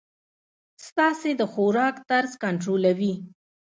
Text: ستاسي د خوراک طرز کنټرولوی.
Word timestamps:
ستاسي 0.87 1.31
د 1.39 1.41
خوراک 1.51 1.95
طرز 2.09 2.31
کنټرولوی. 2.43 3.13